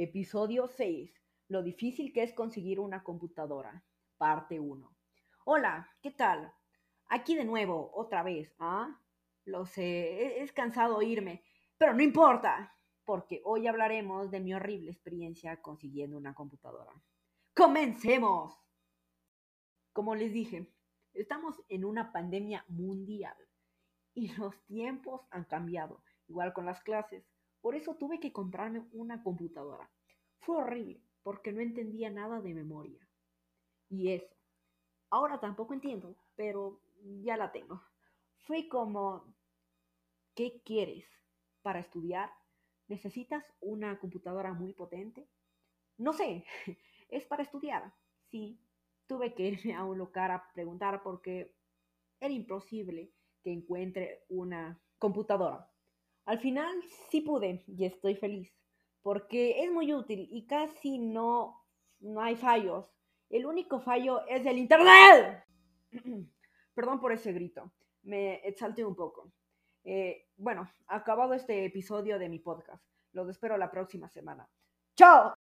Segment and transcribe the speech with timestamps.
[0.00, 1.12] Episodio 6.
[1.48, 3.84] Lo difícil que es conseguir una computadora.
[4.16, 4.96] Parte 1.
[5.44, 6.54] Hola, ¿qué tal?
[7.08, 8.96] Aquí de nuevo, otra vez, ¿ah?
[9.44, 11.42] Lo sé, e-, es cansado oírme,
[11.78, 16.92] pero no importa, porque hoy hablaremos de mi horrible experiencia consiguiendo una computadora.
[17.52, 18.54] ¡Comencemos!
[19.92, 20.72] Como les dije,
[21.12, 23.36] estamos en una pandemia mundial
[24.14, 27.26] y los tiempos han cambiado, igual con las clases.
[27.60, 29.90] Por eso tuve que comprarme una computadora.
[30.40, 33.06] Fue horrible, porque no entendía nada de memoria.
[33.88, 34.34] Y eso.
[35.10, 36.80] Ahora tampoco entiendo, pero
[37.22, 37.82] ya la tengo.
[38.36, 39.34] Fue como,
[40.34, 41.06] ¿qué quieres?
[41.62, 42.30] ¿Para estudiar?
[42.86, 45.28] ¿Necesitas una computadora muy potente?
[45.98, 46.44] No sé,
[47.08, 47.94] es para estudiar.
[48.30, 48.58] Sí,
[49.06, 51.54] tuve que irme a un lugar a preguntar porque
[52.20, 55.70] era imposible que encuentre una computadora.
[56.24, 58.52] Al final sí pude y estoy feliz,
[59.02, 61.64] porque es muy útil y casi no,
[62.00, 62.86] no hay fallos.
[63.30, 65.44] El único fallo es el Internet.
[66.74, 69.32] Perdón por ese grito, me exalté un poco.
[69.84, 72.84] Eh, bueno, acabado este episodio de mi podcast.
[73.12, 74.48] Los espero la próxima semana.
[74.96, 75.47] ¡Chao!